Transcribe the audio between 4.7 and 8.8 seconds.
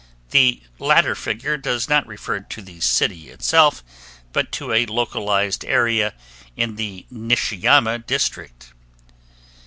a localized area in the Nishiyama District.